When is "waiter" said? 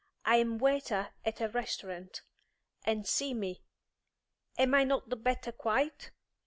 0.57-1.09